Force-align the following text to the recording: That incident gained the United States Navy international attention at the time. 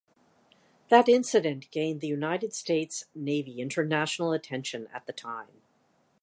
That 0.89 1.07
incident 1.07 1.69
gained 1.69 2.01
the 2.01 2.07
United 2.07 2.55
States 2.55 3.05
Navy 3.13 3.61
international 3.61 4.31
attention 4.33 4.87
at 4.91 5.05
the 5.05 5.13
time. 5.13 5.61